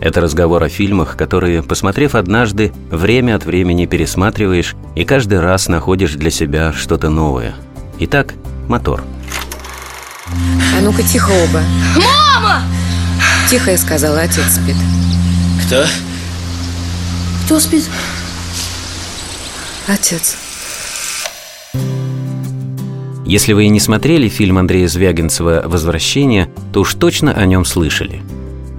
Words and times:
это 0.00 0.20
разговор 0.20 0.62
о 0.62 0.68
фильмах, 0.68 1.16
которые, 1.16 1.62
посмотрев 1.62 2.14
однажды, 2.14 2.72
время 2.90 3.34
от 3.36 3.44
времени 3.44 3.86
пересматриваешь 3.86 4.74
и 4.94 5.04
каждый 5.04 5.40
раз 5.40 5.68
находишь 5.68 6.14
для 6.14 6.30
себя 6.30 6.72
что-то 6.72 7.08
новое. 7.08 7.54
Итак, 7.98 8.34
мотор. 8.68 9.02
А 10.76 10.80
ну-ка 10.82 11.02
тихо 11.02 11.30
оба. 11.30 11.62
Мама! 11.96 12.62
Тихо, 13.48 13.70
я 13.70 13.78
сказала, 13.78 14.20
отец 14.20 14.44
спит. 14.44 14.76
Кто? 15.66 15.84
Кто 17.44 17.60
спит? 17.60 17.88
Отец. 19.86 20.36
Если 23.24 23.54
вы 23.54 23.64
и 23.64 23.68
не 23.68 23.80
смотрели 23.80 24.28
фильм 24.28 24.58
Андрея 24.58 24.88
Звягинцева 24.88 25.62
«Возвращение», 25.64 26.48
то 26.72 26.80
уж 26.80 26.94
точно 26.94 27.32
о 27.32 27.44
нем 27.46 27.64
слышали– 27.64 28.22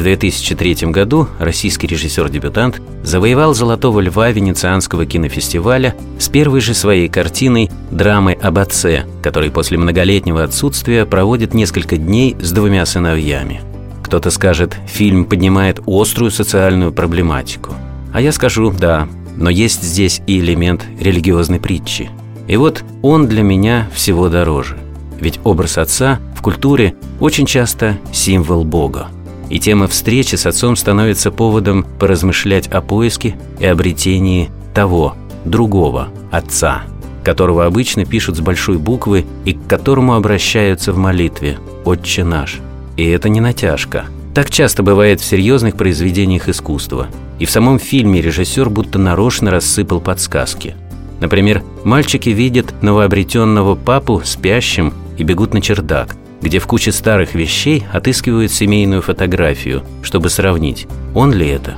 в 0.00 0.02
2003 0.02 0.90
году 0.92 1.28
российский 1.38 1.86
режиссер-дебютант 1.86 2.80
завоевал 3.02 3.52
«Золотого 3.52 4.00
льва» 4.00 4.30
Венецианского 4.30 5.04
кинофестиваля 5.04 5.94
с 6.18 6.30
первой 6.30 6.62
же 6.62 6.72
своей 6.72 7.06
картиной 7.10 7.70
«Драмы 7.90 8.32
об 8.32 8.56
отце», 8.58 9.04
который 9.22 9.50
после 9.50 9.76
многолетнего 9.76 10.42
отсутствия 10.42 11.04
проводит 11.04 11.52
несколько 11.52 11.98
дней 11.98 12.34
с 12.40 12.50
двумя 12.50 12.86
сыновьями. 12.86 13.60
Кто-то 14.02 14.30
скажет, 14.30 14.74
фильм 14.86 15.26
поднимает 15.26 15.80
острую 15.86 16.30
социальную 16.30 16.92
проблематику. 16.92 17.74
А 18.14 18.22
я 18.22 18.32
скажу 18.32 18.70
«да», 18.70 19.06
но 19.36 19.50
есть 19.50 19.82
здесь 19.82 20.22
и 20.26 20.40
элемент 20.40 20.82
религиозной 20.98 21.60
притчи. 21.60 22.08
И 22.48 22.56
вот 22.56 22.84
он 23.02 23.28
для 23.28 23.42
меня 23.42 23.86
всего 23.92 24.30
дороже. 24.30 24.78
Ведь 25.20 25.40
образ 25.44 25.76
отца 25.76 26.20
в 26.34 26.40
культуре 26.40 26.94
очень 27.20 27.44
часто 27.44 27.98
символ 28.12 28.64
Бога– 28.64 29.08
и 29.50 29.58
тема 29.58 29.88
встречи 29.88 30.36
с 30.36 30.46
отцом 30.46 30.76
становится 30.76 31.30
поводом 31.30 31.84
поразмышлять 31.98 32.68
о 32.68 32.80
поиске 32.80 33.36
и 33.58 33.66
обретении 33.66 34.48
того, 34.72 35.16
другого 35.44 36.08
отца, 36.30 36.82
которого 37.24 37.66
обычно 37.66 38.06
пишут 38.06 38.36
с 38.36 38.40
большой 38.40 38.78
буквы 38.78 39.26
и 39.44 39.52
к 39.52 39.66
которому 39.66 40.14
обращаются 40.14 40.92
в 40.92 40.96
молитве 40.96 41.58
«Отче 41.84 42.24
наш». 42.24 42.60
И 42.96 43.04
это 43.04 43.28
не 43.28 43.40
натяжка. 43.40 44.06
Так 44.34 44.50
часто 44.50 44.84
бывает 44.84 45.20
в 45.20 45.24
серьезных 45.24 45.76
произведениях 45.76 46.48
искусства. 46.48 47.08
И 47.40 47.46
в 47.46 47.50
самом 47.50 47.78
фильме 47.80 48.20
режиссер 48.20 48.70
будто 48.70 48.98
нарочно 48.98 49.50
рассыпал 49.50 50.00
подсказки. 50.00 50.76
Например, 51.20 51.62
мальчики 51.84 52.28
видят 52.28 52.82
новообретенного 52.82 53.74
папу 53.74 54.22
спящим 54.24 54.92
и 55.18 55.24
бегут 55.24 55.52
на 55.52 55.60
чердак– 55.60 56.14
где 56.42 56.58
в 56.58 56.66
куче 56.66 56.92
старых 56.92 57.34
вещей 57.34 57.84
отыскивают 57.92 58.52
семейную 58.52 59.02
фотографию, 59.02 59.82
чтобы 60.02 60.30
сравнить, 60.30 60.86
он 61.14 61.32
ли 61.32 61.48
это. 61.48 61.76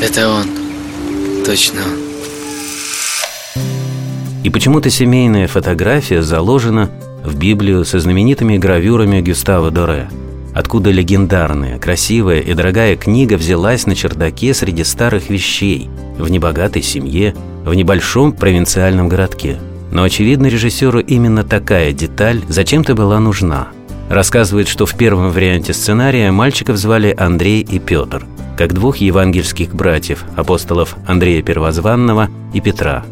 Это 0.00 0.28
он. 0.28 0.46
Точно 1.44 1.80
он. 1.80 2.04
И 4.42 4.50
почему-то 4.50 4.90
семейная 4.90 5.48
фотография 5.48 6.22
заложена 6.22 6.90
в 7.24 7.36
Библию 7.36 7.84
со 7.84 7.98
знаменитыми 7.98 8.58
гравюрами 8.58 9.20
Гюстава 9.22 9.70
Доре. 9.70 10.10
Откуда 10.54 10.90
легендарная, 10.90 11.78
красивая 11.78 12.40
и 12.40 12.54
дорогая 12.54 12.96
книга 12.96 13.34
взялась 13.34 13.86
на 13.86 13.96
чердаке 13.96 14.54
среди 14.54 14.84
старых 14.84 15.30
вещей, 15.30 15.88
в 16.18 16.30
небогатой 16.30 16.82
семье, 16.82 17.34
в 17.64 17.74
небольшом 17.74 18.32
провинциальном 18.32 19.08
городке– 19.08 19.58
но, 19.94 20.02
очевидно, 20.02 20.48
режиссеру 20.48 20.98
именно 20.98 21.44
такая 21.44 21.92
деталь 21.92 22.42
зачем-то 22.48 22.94
была 22.94 23.20
нужна. 23.20 23.68
Рассказывает, 24.10 24.68
что 24.68 24.86
в 24.86 24.94
первом 24.98 25.30
варианте 25.30 25.72
сценария 25.72 26.30
мальчиков 26.32 26.76
звали 26.76 27.14
Андрей 27.16 27.62
и 27.62 27.78
Петр, 27.78 28.26
как 28.58 28.74
двух 28.74 28.98
евангельских 28.98 29.72
братьев, 29.72 30.24
апостолов 30.36 30.96
Андрея 31.06 31.42
Первозванного 31.42 32.28
и 32.52 32.60
Петра. 32.60 33.04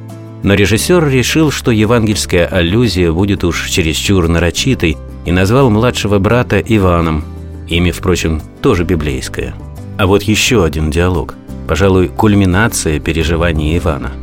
Но 0.43 0.55
режиссер 0.55 1.09
решил, 1.09 1.53
что 1.53 1.71
евангельская 1.71 2.47
аллюзия 2.47 3.13
будет 3.13 3.45
уж 3.45 3.71
чересчур 3.71 4.29
нарочитой, 4.29 4.99
и 5.25 5.31
назвал 5.31 5.71
младшего 5.71 6.19
брата 6.19 6.59
Иваном. 6.59 7.25
Имя, 7.69 7.93
впрочем, 7.93 8.43
тоже 8.61 8.83
библейское. 8.83 9.55
А 9.97 10.09
вот 10.09 10.25
еще 10.25 10.65
один 10.65 10.91
диалог. 10.91 11.37
Пожалуй, 11.69 12.09
кульминация 12.09 12.99
переживаний 12.99 13.79
Ивана– 13.79 14.11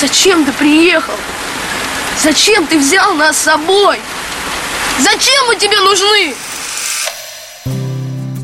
Зачем 0.00 0.46
ты 0.46 0.52
приехал? 0.52 1.12
Зачем 2.22 2.66
ты 2.66 2.78
взял 2.78 3.14
нас 3.16 3.36
с 3.36 3.40
собой? 3.40 3.98
Зачем 4.98 5.46
мы 5.46 5.56
тебе 5.56 5.78
нужны? 5.80 6.32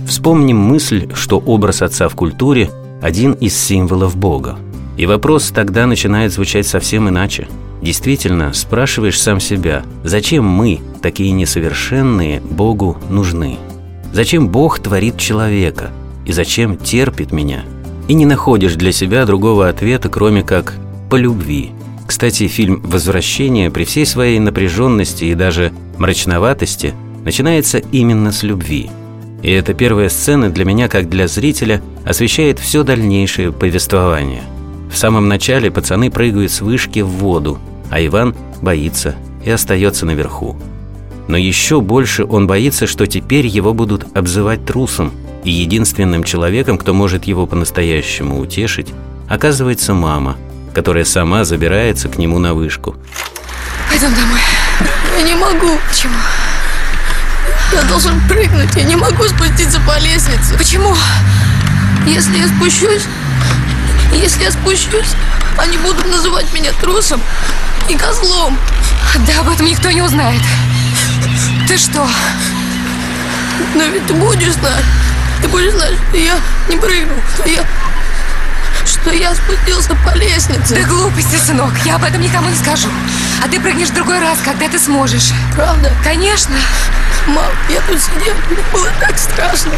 Вспомним 0.07 0.59
мысль, 0.59 1.09
что 1.15 1.39
образ 1.39 1.81
отца 1.81 2.11
в 2.11 2.15
культуре– 2.15 2.71
один 3.03 3.33
из 3.33 3.57
символов 3.57 4.17
Бога. 4.17 4.59
И 4.99 5.07
вопрос 5.07 5.51
тогда 5.51 5.87
начинает 5.87 6.31
звучать 6.31 6.67
совсем 6.67 7.09
иначе. 7.09 7.49
Действительно, 7.81 8.53
спрашиваешь 8.53 9.19
сам 9.19 9.41
себя, 9.41 9.83
зачем 10.05 10.45
мы, 10.45 10.83
такие 11.01 11.33
несовершенные, 11.33 12.41
Богу 12.41 12.99
нужны? 13.09 13.57
Зачем 14.13 14.49
Бог 14.51 14.81
творит 14.81 15.17
человека? 15.17 15.91
И 16.27 16.33
зачем 16.33 16.77
терпит 16.77 17.33
меня? 17.33 17.65
И 18.09 18.15
не 18.15 18.27
находишь 18.27 18.75
для 18.75 18.93
себя 18.93 19.25
другого 19.25 19.71
ответа, 19.71 20.11
кроме 20.11 20.43
как 20.43 20.75
по 21.09 21.17
любви. 21.17 21.73
Кстати, 22.07 22.47
фильм 22.47 22.81
«Возвращение» 22.85 23.71
при 23.71 23.85
всей 23.85 24.07
своей 24.07 24.39
напряженности 24.39 25.25
и 25.25 25.35
даже 25.35 25.73
мрачноватости 25.99 26.95
начинается 27.25 27.79
именно 27.79 28.33
с 28.33 28.43
любви. 28.43 28.91
И 29.43 29.51
эта 29.51 29.75
первая 29.75 30.09
сцена 30.09 30.51
для 30.51 30.65
меня, 30.65 30.89
как 30.89 31.09
для 31.09 31.27
зрителя, 31.29 31.83
освещает 32.05 32.59
все 32.59 32.85
дальнейшее 32.85 33.53
повествование. 33.53 34.43
В 34.91 34.97
самом 34.97 35.29
начале 35.29 35.71
пацаны 35.71 36.11
прыгают 36.11 36.53
с 36.53 36.61
вышки 36.61 37.01
в 37.01 37.09
воду, 37.09 37.59
а 37.91 38.05
Иван 38.05 38.35
боится 38.63 39.17
и 39.45 39.51
остается 39.51 40.07
наверху. 40.07 40.57
Но 41.29 41.37
еще 41.37 41.81
больше 41.81 42.25
он 42.25 42.47
боится, 42.47 42.87
что 42.87 43.07
теперь 43.07 43.47
его 43.47 43.75
будут 43.75 44.07
обзывать 44.17 44.65
трусом, 44.65 45.13
и 45.45 45.51
единственным 45.51 46.25
человеком, 46.25 46.79
кто 46.79 46.93
может 46.93 47.25
его 47.25 47.47
по-настоящему 47.47 48.41
утешить, 48.41 48.93
оказывается 49.29 49.93
мама– 49.93 50.37
которая 50.77 51.07
сама 51.07 51.43
забирается 51.47 52.11
к 52.11 52.19
нему 52.19 52.39
на 52.39 52.53
вышку. 52.53 52.97
Пойдем 53.89 54.15
домой. 54.15 54.39
Я 55.17 55.23
не 55.23 55.35
могу. 55.35 55.79
Почему? 55.89 56.13
Я 57.73 57.81
должен 57.85 58.21
прыгнуть. 58.29 58.77
Я 58.77 58.83
не 58.83 58.95
могу 58.95 59.25
спуститься 59.25 59.81
по 59.87 59.99
лестнице. 59.99 60.55
Почему? 60.59 60.95
Если 62.07 62.37
я 62.37 62.47
спущусь, 62.49 63.05
если 64.13 64.43
я 64.43 64.51
спущусь, 64.51 65.15
они 65.57 65.79
будут 65.79 66.07
называть 66.11 66.53
меня 66.53 66.73
трусом 66.79 67.23
и 67.89 67.97
козлом. 67.97 68.59
Да 69.27 69.41
об 69.41 69.49
этом 69.49 69.65
никто 69.65 69.91
не 69.91 70.03
узнает. 70.03 70.43
Ты 71.67 71.79
что? 71.79 72.07
Но 73.75 73.83
ведь 73.85 74.07
ты 74.07 74.13
будешь 74.13 74.53
знать. 74.53 74.85
Ты 75.41 75.49
будешь 75.49 75.73
знать, 75.73 75.95
что 76.11 76.19
я 76.19 76.39
не 76.69 76.77
прыгну, 76.77 77.15
что 77.35 77.49
я 77.49 77.65
что 78.87 79.11
я 79.11 79.35
спустился 79.35 79.97
по 80.05 80.17
лестнице. 80.17 80.75
Да 80.75 80.89
глупости, 80.89 81.37
сынок, 81.37 81.73
я 81.85 81.97
об 81.97 82.05
этом 82.05 82.21
никому 82.21 82.49
не 82.49 82.55
скажу. 82.55 82.89
А 83.45 83.49
ты 83.49 83.61
прыгнешь 83.61 83.89
в 83.89 83.95
другой 83.95 84.19
раз, 84.21 84.39
когда 84.45 84.69
ты 84.69 84.79
сможешь. 84.79 85.31
Правда? 85.55 85.91
Конечно. 86.03 86.57
Мам, 87.27 87.51
я 87.69 87.81
тут 87.83 88.01
сидел, 88.01 88.35
мне 88.51 88.63
было 88.73 88.89
так 89.01 89.19
страшно. 89.19 89.73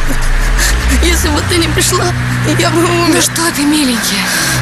Если 1.03 1.29
бы 1.29 1.41
ты 1.49 1.57
не 1.59 1.69
пришла, 1.69 2.05
я 2.59 2.71
бы 2.71 2.79
умер. 2.79 3.15
Ну 3.15 3.21
что 3.23 3.51
ты, 3.57 3.63
миленький, 3.65 4.19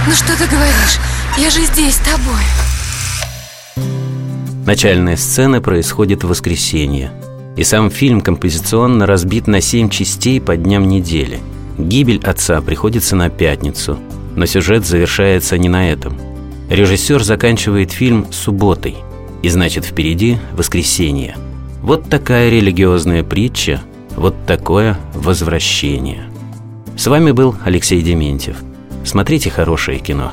ну 0.07 0.15
что 0.15 0.37
ты 0.37 0.47
говоришь? 0.47 0.99
Я 1.37 1.51
же 1.51 1.61
здесь 1.63 1.95
с 1.95 1.99
тобой. 1.99 2.43
Начальная 4.65 5.17
сцена 5.17 5.61
происходит 5.61 6.25
в 6.25 6.29
воскресенье. 6.29 7.13
И 7.57 7.65
сам 7.65 7.91
фильм 7.91 8.21
композиционно 8.21 9.07
разбит 9.07 9.47
на 9.47 9.61
семь 9.61 9.89
частей 9.89 10.41
по 10.41 10.57
дням 10.57 10.89
недели. 10.89 11.41
Гибель 11.79 12.21
отца 12.25 12.61
приходится 12.61 13.17
на 13.17 13.31
пятницу– 13.31 13.99
но 14.37 14.47
сюжет 14.47 14.87
завершается 14.87 15.59
не 15.59 15.69
на 15.69 15.91
этом. 15.91 16.17
Режиссер 16.71 17.23
заканчивает 17.23 17.91
фильм 17.91 18.27
субботой, 18.31 18.97
и 19.43 19.49
значит 19.49 19.85
впереди 19.85 20.39
воскресенье. 20.53 21.37
Вот 21.83 22.09
такая 22.09 22.51
религиозная 22.51 23.25
притча, 23.25 23.81
вот 24.17 24.35
такое 24.47 24.99
возвращение. 25.15 26.31
С 26.97 27.07
вами 27.07 27.33
был 27.33 27.55
Алексей 27.65 28.03
Дементьев. 28.03 28.57
Смотрите 29.05 29.51
хорошее 29.51 29.99
кино. 29.99 30.33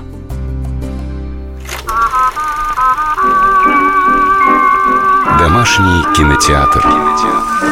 Домашний 5.39 6.03
кинотеатр. 6.15 6.81
кинотеатр. 6.81 7.62